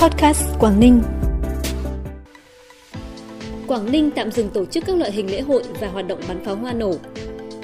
[0.00, 1.02] Podcast Quảng Ninh.
[3.66, 6.44] Quảng Ninh tạm dừng tổ chức các loại hình lễ hội và hoạt động bắn
[6.44, 6.92] pháo hoa nổ.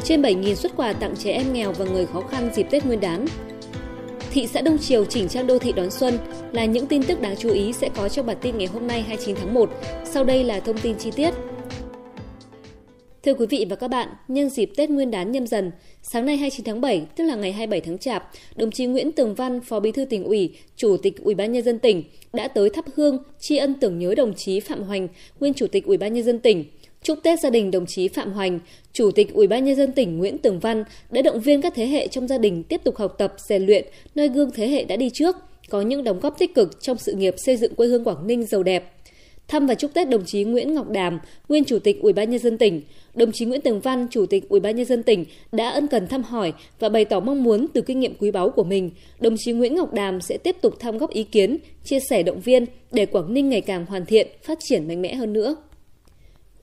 [0.04, 3.00] Trên 7.000 xuất quà tặng trẻ em nghèo và người khó khăn dịp Tết Nguyên
[3.00, 3.26] đán.
[4.30, 6.18] Thị xã Đông Triều chỉnh trang đô thị đón xuân
[6.52, 9.03] là những tin tức đáng chú ý sẽ có trong bản tin ngày hôm nay
[9.03, 9.71] 29 tháng 1.
[10.04, 11.34] Sau đây là thông tin chi tiết.
[13.27, 15.71] Thưa quý vị và các bạn, nhân dịp Tết Nguyên đán nhâm dần,
[16.02, 19.34] sáng nay 29 tháng 7, tức là ngày 27 tháng Chạp, đồng chí Nguyễn Tường
[19.34, 22.70] Văn, Phó Bí thư tỉnh ủy, Chủ tịch Ủy ban nhân dân tỉnh đã tới
[22.70, 25.09] thắp hương tri ân tưởng nhớ đồng chí Phạm Hoành,
[25.41, 26.65] nguyên Chủ tịch Ủy ban nhân dân tỉnh.
[27.03, 28.59] Chúc Tết gia đình đồng chí Phạm Hoành,
[28.93, 31.87] Chủ tịch Ủy ban nhân dân tỉnh Nguyễn Tường Văn đã động viên các thế
[31.87, 33.84] hệ trong gia đình tiếp tục học tập, rèn luyện
[34.15, 35.37] nơi gương thế hệ đã đi trước,
[35.70, 38.45] có những đóng góp tích cực trong sự nghiệp xây dựng quê hương Quảng Ninh
[38.45, 38.93] giàu đẹp
[39.48, 41.18] Thăm và chúc Tết đồng chí Nguyễn Ngọc Đàm,
[41.48, 42.82] nguyên Chủ tịch Ủy ban nhân dân tỉnh,
[43.14, 46.06] đồng chí Nguyễn Tường Văn, Chủ tịch Ủy ban nhân dân tỉnh đã ân cần
[46.06, 49.34] thăm hỏi và bày tỏ mong muốn từ kinh nghiệm quý báu của mình, đồng
[49.38, 52.64] chí Nguyễn Ngọc Đàm sẽ tiếp tục tham góp ý kiến, chia sẻ động viên
[52.92, 55.56] để Quảng Ninh ngày càng hoàn thiện, phát triển mạnh mẽ hơn nữa.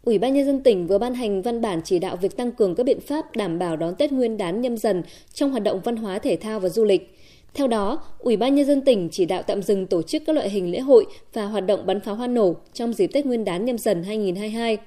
[0.04, 2.76] Ủy ban nhân dân tỉnh vừa ban hành văn bản chỉ đạo việc tăng cường
[2.76, 5.04] các biện pháp đảm bảo đón Tết Nguyên đán nhâm dần
[5.34, 7.18] trong hoạt động văn hóa thể thao và du lịch.
[7.54, 10.50] Theo đó, Ủy ban nhân dân tỉnh chỉ đạo tạm dừng tổ chức các loại
[10.50, 13.66] hình lễ hội và hoạt động bắn pháo hoa nổ trong dịp Tết Nguyên đán
[13.66, 14.78] nhâm dần 2022.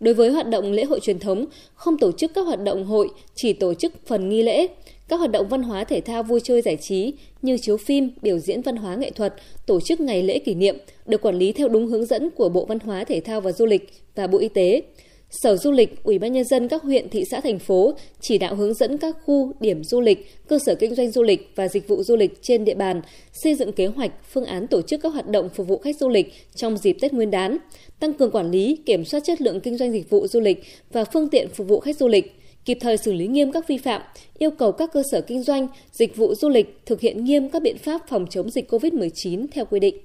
[0.00, 3.08] Đối với hoạt động lễ hội truyền thống, không tổ chức các hoạt động hội,
[3.34, 4.66] chỉ tổ chức phần nghi lễ.
[5.08, 8.38] Các hoạt động văn hóa thể thao vui chơi giải trí như chiếu phim, biểu
[8.38, 9.34] diễn văn hóa nghệ thuật,
[9.66, 12.64] tổ chức ngày lễ kỷ niệm được quản lý theo đúng hướng dẫn của Bộ
[12.64, 14.82] Văn hóa Thể thao và Du lịch và Bộ Y tế.
[15.30, 18.54] Sở Du lịch, Ủy ban nhân dân các huyện, thị xã, thành phố chỉ đạo
[18.54, 21.88] hướng dẫn các khu, điểm du lịch, cơ sở kinh doanh du lịch và dịch
[21.88, 23.00] vụ du lịch trên địa bàn
[23.32, 26.08] xây dựng kế hoạch, phương án tổ chức các hoạt động phục vụ khách du
[26.08, 27.58] lịch trong dịp Tết Nguyên đán,
[28.00, 31.04] tăng cường quản lý, kiểm soát chất lượng kinh doanh dịch vụ du lịch và
[31.04, 34.02] phương tiện phục vụ khách du lịch, kịp thời xử lý nghiêm các vi phạm,
[34.38, 37.62] yêu cầu các cơ sở kinh doanh, dịch vụ du lịch thực hiện nghiêm các
[37.62, 39.96] biện pháp phòng chống dịch COVID-19 theo quy định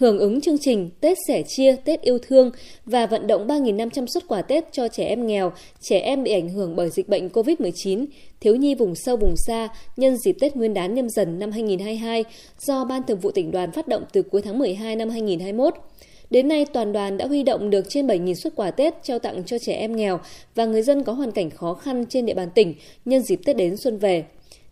[0.00, 2.50] hưởng ứng chương trình Tết sẻ chia, Tết yêu thương
[2.86, 6.48] và vận động 3.500 xuất quà Tết cho trẻ em nghèo, trẻ em bị ảnh
[6.48, 8.06] hưởng bởi dịch bệnh COVID-19,
[8.40, 12.24] thiếu nhi vùng sâu vùng xa nhân dịp Tết Nguyên đán nhâm dần năm 2022
[12.60, 15.74] do Ban Thường vụ tỉnh đoàn phát động từ cuối tháng 12 năm 2021.
[16.30, 19.42] Đến nay, toàn đoàn đã huy động được trên 7.000 xuất quà Tết trao tặng
[19.46, 20.20] cho trẻ em nghèo
[20.54, 22.74] và người dân có hoàn cảnh khó khăn trên địa bàn tỉnh
[23.04, 24.24] nhân dịp Tết đến xuân về.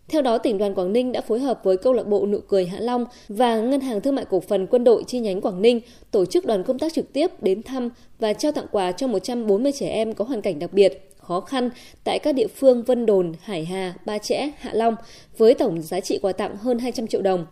[0.09, 2.65] Theo đó, tỉnh đoàn Quảng Ninh đã phối hợp với câu lạc bộ Nụ cười
[2.65, 5.81] Hạ Long và Ngân hàng Thương mại Cổ phần Quân đội chi nhánh Quảng Ninh
[6.11, 7.89] tổ chức đoàn công tác trực tiếp đến thăm
[8.19, 11.69] và trao tặng quà cho 140 trẻ em có hoàn cảnh đặc biệt, khó khăn
[12.03, 14.95] tại các địa phương Vân Đồn, Hải Hà, Ba Chẽ, Hạ Long
[15.37, 17.45] với tổng giá trị quà tặng hơn 200 triệu đồng.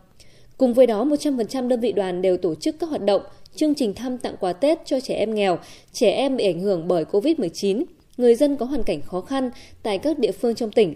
[0.57, 3.21] Cùng với đó, 100% đơn vị đoàn đều tổ chức các hoạt động,
[3.55, 5.57] chương trình thăm tặng quà Tết cho trẻ em nghèo,
[5.93, 7.83] trẻ em bị ảnh hưởng bởi COVID-19,
[8.17, 9.49] người dân có hoàn cảnh khó khăn
[9.83, 10.95] tại các địa phương trong tỉnh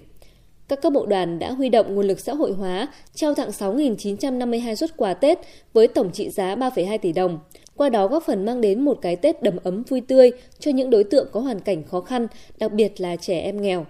[0.72, 4.76] các cấp bộ đoàn đã huy động nguồn lực xã hội hóa, trao tặng 6.952
[4.76, 5.40] xuất quà Tết
[5.74, 7.40] với tổng trị giá 3,2 tỷ đồng.
[7.76, 10.90] Qua đó góp phần mang đến một cái Tết đầm ấm vui tươi cho những
[10.90, 12.28] đối tượng có hoàn cảnh khó khăn,
[12.58, 13.86] đặc biệt là trẻ em nghèo.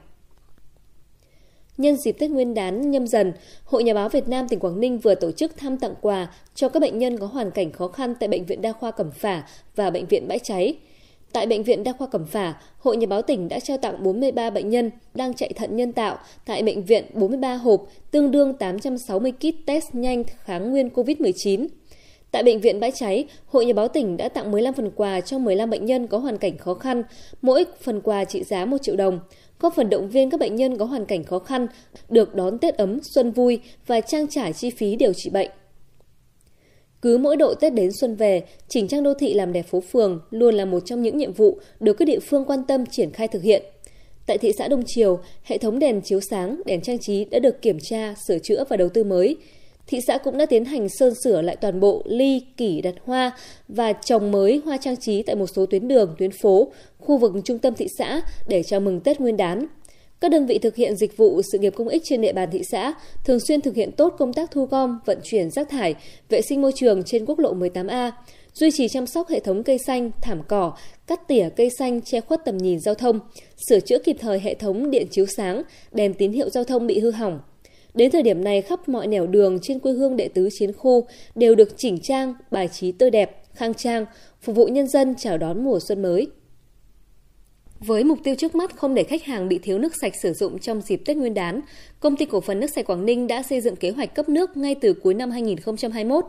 [1.78, 3.34] Nhân dịp Tết Nguyên đán nhâm dần,
[3.66, 6.70] Hội Nhà báo Việt Nam tỉnh Quảng Ninh vừa tổ chức thăm tặng quà cho
[6.70, 9.44] các bệnh nhân có hoàn cảnh khó khăn tại Bệnh viện Đa khoa Cẩm Phả
[9.76, 10.76] và Bệnh viện Bãi Cháy.
[11.34, 14.50] Tại Bệnh viện Đa khoa Cẩm Phả, Hội Nhà báo tỉnh đã trao tặng 43
[14.50, 19.32] bệnh nhân đang chạy thận nhân tạo tại bệnh viện 43 hộp, tương đương 860
[19.32, 21.68] kit test nhanh kháng nguyên COVID-19.
[22.32, 25.38] Tại Bệnh viện Bãi Cháy, Hội Nhà báo tỉnh đã tặng 15 phần quà cho
[25.38, 27.04] 15 bệnh nhân có hoàn cảnh khó khăn,
[27.42, 29.20] mỗi phần quà trị giá 1 triệu đồng,
[29.60, 31.68] góp phần động viên các bệnh nhân có hoàn cảnh khó khăn
[32.10, 35.50] được đón Tết ấm, xuân vui và trang trải chi phí điều trị bệnh.
[37.02, 40.20] Cứ mỗi độ Tết đến xuân về, chỉnh trang đô thị làm đẹp phố phường
[40.32, 43.28] luôn là một trong những nhiệm vụ được các địa phương quan tâm triển khai
[43.28, 43.64] thực hiện.
[44.26, 47.62] Tại thị xã Đông Triều, hệ thống đèn chiếu sáng, đèn trang trí đã được
[47.62, 49.38] kiểm tra, sửa chữa và đầu tư mới.
[49.88, 53.32] Thị xã cũng đã tiến hành sơn sửa lại toàn bộ ly, kỷ đặt hoa
[53.68, 57.32] và trồng mới hoa trang trí tại một số tuyến đường, tuyến phố, khu vực
[57.46, 59.66] trung tâm thị xã để chào mừng Tết Nguyên đán.
[60.22, 62.62] Các đơn vị thực hiện dịch vụ sự nghiệp công ích trên địa bàn thị
[62.72, 62.94] xã
[63.26, 65.96] thường xuyên thực hiện tốt công tác thu gom, vận chuyển rác thải,
[66.30, 68.12] vệ sinh môi trường trên quốc lộ 18A,
[68.54, 70.74] duy trì chăm sóc hệ thống cây xanh, thảm cỏ,
[71.08, 73.20] cắt tỉa cây xanh che khuất tầm nhìn giao thông,
[73.70, 77.00] sửa chữa kịp thời hệ thống điện chiếu sáng, đèn tín hiệu giao thông bị
[77.00, 77.40] hư hỏng.
[77.94, 81.08] Đến thời điểm này, khắp mọi nẻo đường trên quê hương đệ tứ chiến khu
[81.36, 84.06] đều được chỉnh trang, bài trí tươi đẹp, khang trang,
[84.42, 86.28] phục vụ nhân dân chào đón mùa xuân mới.
[87.86, 90.60] Với mục tiêu trước mắt không để khách hàng bị thiếu nước sạch sử dụng
[90.60, 91.62] trong dịp Tết Nguyên đán,
[92.00, 94.58] Công ty Cổ phần Nước sạch Quảng Ninh đã xây dựng kế hoạch cấp nước
[94.58, 96.26] ngay từ cuối năm 2021.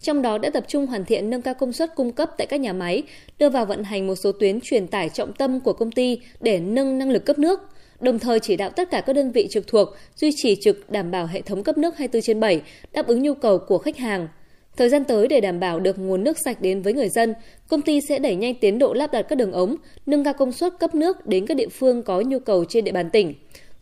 [0.00, 2.60] Trong đó đã tập trung hoàn thiện nâng cao công suất cung cấp tại các
[2.60, 3.02] nhà máy,
[3.38, 6.60] đưa vào vận hành một số tuyến truyền tải trọng tâm của công ty để
[6.60, 7.60] nâng năng lực cấp nước,
[8.00, 11.10] đồng thời chỉ đạo tất cả các đơn vị trực thuộc duy trì trực đảm
[11.10, 12.62] bảo hệ thống cấp nước 24 trên 7,
[12.92, 14.28] đáp ứng nhu cầu của khách hàng–
[14.76, 17.34] Thời gian tới để đảm bảo được nguồn nước sạch đến với người dân,
[17.68, 19.76] công ty sẽ đẩy nhanh tiến độ lắp đặt các đường ống,
[20.06, 22.92] nâng cao công suất cấp nước đến các địa phương có nhu cầu trên địa
[22.92, 23.34] bàn tỉnh.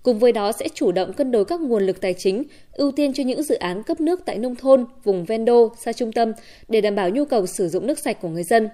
[0.03, 3.13] Cùng với đó sẽ chủ động cân đối các nguồn lực tài chính, ưu tiên
[3.13, 6.33] cho những dự án cấp nước tại nông thôn, vùng ven đô, xa trung tâm
[6.69, 8.69] để đảm bảo nhu cầu sử dụng nước sạch của người dân.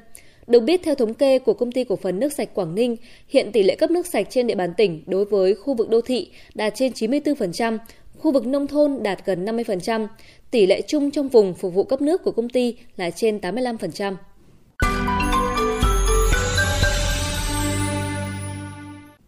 [0.47, 2.97] Được biết theo thống kê của công ty cổ phần nước sạch Quảng Ninh,
[3.29, 6.01] hiện tỷ lệ cấp nước sạch trên địa bàn tỉnh đối với khu vực đô
[6.01, 7.79] thị đạt trên 94%,
[8.19, 10.07] khu vực nông thôn đạt gần 50%,
[10.51, 14.15] tỷ lệ chung trong vùng phục vụ cấp nước của công ty là trên 85%.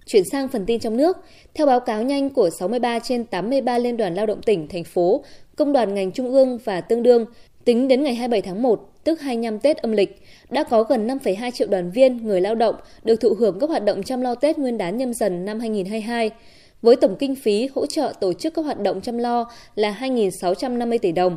[0.06, 1.16] Chuyển sang phần tin trong nước,
[1.54, 5.24] theo báo cáo nhanh của 63 trên 83 liên đoàn lao động tỉnh, thành phố,
[5.56, 7.26] công đoàn ngành trung ương và tương đương,
[7.64, 11.50] tính đến ngày 27 tháng 1, tức 25 Tết âm lịch, đã có gần 5,2
[11.50, 12.74] triệu đoàn viên, người lao động
[13.04, 16.30] được thụ hưởng các hoạt động chăm lo Tết Nguyên đán nhâm dần năm 2022
[16.82, 20.98] với tổng kinh phí hỗ trợ tổ chức các hoạt động chăm lo là 2.650
[20.98, 21.36] tỷ đồng.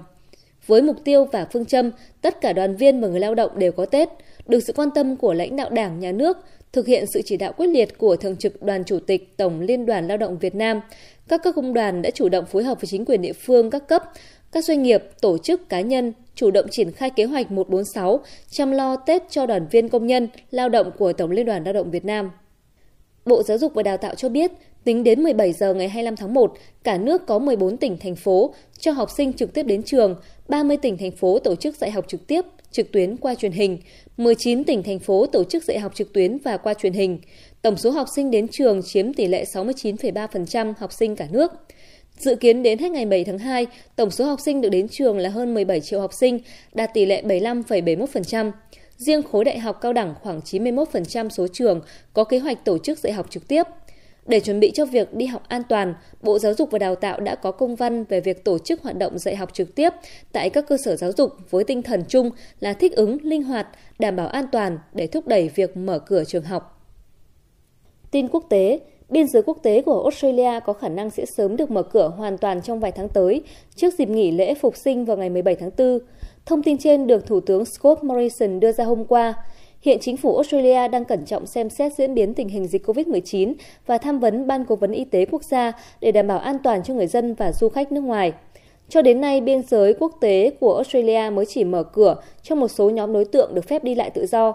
[0.67, 1.91] Với mục tiêu và phương châm
[2.21, 4.09] tất cả đoàn viên và người lao động đều có Tết,
[4.47, 6.37] được sự quan tâm của lãnh đạo Đảng, Nhà nước,
[6.73, 9.85] thực hiện sự chỉ đạo quyết liệt của Thường trực Đoàn Chủ tịch Tổng Liên
[9.85, 10.81] đoàn Lao động Việt Nam,
[11.27, 13.87] các cấp công đoàn đã chủ động phối hợp với chính quyền địa phương các
[13.87, 14.03] cấp,
[14.51, 18.71] các doanh nghiệp, tổ chức cá nhân chủ động triển khai kế hoạch 146 chăm
[18.71, 21.91] lo Tết cho đoàn viên công nhân, lao động của Tổng Liên đoàn Lao động
[21.91, 22.31] Việt Nam.
[23.31, 24.51] Bộ Giáo dục và Đào tạo cho biết,
[24.83, 28.53] tính đến 17 giờ ngày 25 tháng 1, cả nước có 14 tỉnh, thành phố
[28.79, 30.15] cho học sinh trực tiếp đến trường,
[30.47, 32.41] 30 tỉnh, thành phố tổ chức dạy học trực tiếp,
[32.71, 33.77] trực tuyến qua truyền hình,
[34.17, 37.19] 19 tỉnh, thành phố tổ chức dạy học trực tuyến và qua truyền hình.
[37.61, 41.51] Tổng số học sinh đến trường chiếm tỷ lệ 69,3% học sinh cả nước.
[42.17, 45.17] Dự kiến đến hết ngày 7 tháng 2, tổng số học sinh được đến trường
[45.17, 46.39] là hơn 17 triệu học sinh,
[46.73, 48.51] đạt tỷ lệ 75,71%.
[49.05, 51.81] Riêng khối đại học cao đẳng khoảng 91% số trường
[52.13, 53.63] có kế hoạch tổ chức dạy học trực tiếp.
[54.25, 57.19] Để chuẩn bị cho việc đi học an toàn, Bộ Giáo dục và Đào tạo
[57.19, 59.89] đã có công văn về việc tổ chức hoạt động dạy học trực tiếp
[60.31, 63.67] tại các cơ sở giáo dục với tinh thần chung là thích ứng, linh hoạt,
[63.99, 66.87] đảm bảo an toàn để thúc đẩy việc mở cửa trường học.
[68.11, 71.71] Tin quốc tế, biên giới quốc tế của Australia có khả năng sẽ sớm được
[71.71, 73.41] mở cửa hoàn toàn trong vài tháng tới,
[73.75, 75.99] trước dịp nghỉ lễ phục sinh vào ngày 17 tháng 4.
[76.45, 79.33] Thông tin trên được Thủ tướng Scott Morrison đưa ra hôm qua.
[79.81, 83.53] Hiện chính phủ Australia đang cẩn trọng xem xét diễn biến tình hình dịch COVID-19
[83.85, 85.71] và tham vấn Ban Cố vấn Y tế quốc gia
[86.01, 88.33] để đảm bảo an toàn cho người dân và du khách nước ngoài.
[88.89, 92.67] Cho đến nay, biên giới quốc tế của Australia mới chỉ mở cửa cho một
[92.67, 94.53] số nhóm đối tượng được phép đi lại tự do.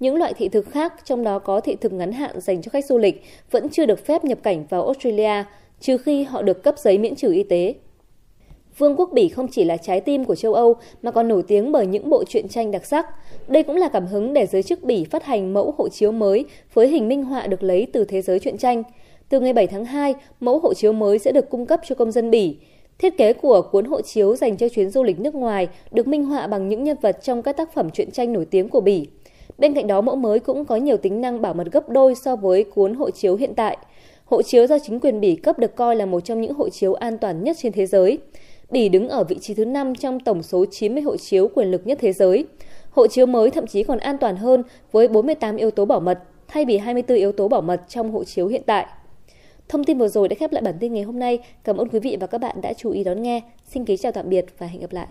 [0.00, 2.84] Những loại thị thực khác, trong đó có thị thực ngắn hạn dành cho khách
[2.84, 5.44] du lịch, vẫn chưa được phép nhập cảnh vào Australia,
[5.80, 7.74] trừ khi họ được cấp giấy miễn trừ y tế.
[8.78, 11.72] Vương quốc Bỉ không chỉ là trái tim của châu Âu mà còn nổi tiếng
[11.72, 13.06] bởi những bộ truyện tranh đặc sắc.
[13.48, 16.44] Đây cũng là cảm hứng để giới chức Bỉ phát hành mẫu hộ chiếu mới
[16.74, 18.82] với hình minh họa được lấy từ thế giới truyện tranh.
[19.28, 22.12] Từ ngày 7 tháng 2, mẫu hộ chiếu mới sẽ được cung cấp cho công
[22.12, 22.56] dân Bỉ.
[22.98, 26.24] Thiết kế của cuốn hộ chiếu dành cho chuyến du lịch nước ngoài được minh
[26.24, 29.06] họa bằng những nhân vật trong các tác phẩm truyện tranh nổi tiếng của Bỉ.
[29.58, 32.36] Bên cạnh đó, mẫu mới cũng có nhiều tính năng bảo mật gấp đôi so
[32.36, 33.76] với cuốn hộ chiếu hiện tại.
[34.24, 36.94] Hộ chiếu do chính quyền Bỉ cấp được coi là một trong những hộ chiếu
[36.94, 38.18] an toàn nhất trên thế giới.
[38.70, 41.86] Bỉ đứng ở vị trí thứ 5 trong tổng số 90 hộ chiếu quyền lực
[41.86, 42.46] nhất thế giới.
[42.90, 44.62] Hộ chiếu mới thậm chí còn an toàn hơn
[44.92, 48.24] với 48 yếu tố bảo mật, thay vì 24 yếu tố bảo mật trong hộ
[48.24, 48.86] chiếu hiện tại.
[49.68, 51.38] Thông tin vừa rồi đã khép lại bản tin ngày hôm nay.
[51.64, 53.40] Cảm ơn quý vị và các bạn đã chú ý đón nghe.
[53.64, 55.06] Xin kính chào tạm biệt và hẹn gặp lại.